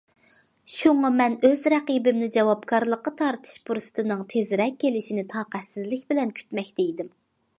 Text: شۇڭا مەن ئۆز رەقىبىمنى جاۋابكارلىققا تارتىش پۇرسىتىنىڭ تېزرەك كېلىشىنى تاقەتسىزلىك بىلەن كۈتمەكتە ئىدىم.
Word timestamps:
شۇڭا 0.75 1.09
مەن 1.17 1.33
ئۆز 1.49 1.59
رەقىبىمنى 1.73 2.29
جاۋابكارلىققا 2.35 3.13
تارتىش 3.21 3.59
پۇرسىتىنىڭ 3.69 4.25
تېزرەك 4.33 4.81
كېلىشىنى 4.85 5.27
تاقەتسىزلىك 5.37 6.09
بىلەن 6.15 6.35
كۈتمەكتە 6.41 6.87
ئىدىم. 6.89 7.17